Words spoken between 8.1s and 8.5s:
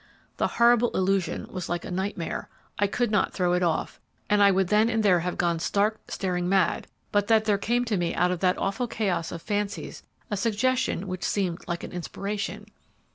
out of